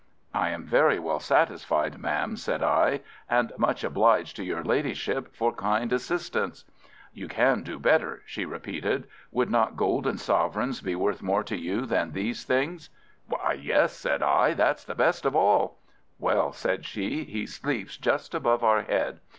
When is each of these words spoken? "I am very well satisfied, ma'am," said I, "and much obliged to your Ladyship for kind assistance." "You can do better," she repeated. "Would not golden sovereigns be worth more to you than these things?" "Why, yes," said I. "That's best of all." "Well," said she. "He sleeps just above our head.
"I 0.33 0.49
am 0.49 0.63
very 0.63 0.97
well 0.97 1.19
satisfied, 1.19 1.99
ma'am," 1.99 2.35
said 2.35 2.63
I, 2.63 3.01
"and 3.29 3.51
much 3.55 3.83
obliged 3.83 4.35
to 4.37 4.43
your 4.43 4.63
Ladyship 4.63 5.31
for 5.35 5.53
kind 5.53 5.93
assistance." 5.93 6.65
"You 7.13 7.27
can 7.27 7.61
do 7.61 7.77
better," 7.77 8.23
she 8.25 8.43
repeated. 8.43 9.07
"Would 9.31 9.51
not 9.51 9.77
golden 9.77 10.17
sovereigns 10.17 10.81
be 10.81 10.95
worth 10.95 11.21
more 11.21 11.43
to 11.43 11.55
you 11.55 11.85
than 11.85 12.13
these 12.13 12.43
things?" 12.45 12.89
"Why, 13.27 13.53
yes," 13.53 13.93
said 13.95 14.23
I. 14.23 14.55
"That's 14.55 14.85
best 14.85 15.23
of 15.23 15.35
all." 15.35 15.77
"Well," 16.17 16.51
said 16.51 16.83
she. 16.83 17.23
"He 17.23 17.45
sleeps 17.45 17.95
just 17.95 18.33
above 18.33 18.63
our 18.63 18.81
head. 18.81 19.19